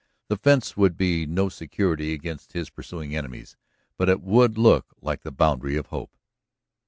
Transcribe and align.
The 0.29 0.37
fence 0.37 0.75
would 0.75 0.97
be 0.97 1.27
no 1.27 1.47
security 1.47 2.11
against 2.11 2.53
his 2.53 2.71
pursuing 2.71 3.15
enemies, 3.15 3.55
but 3.99 4.09
it 4.09 4.23
would 4.23 4.57
look 4.57 4.95
like 4.99 5.21
the 5.21 5.29
boundary 5.31 5.75
of 5.77 5.85
hope. 5.89 6.17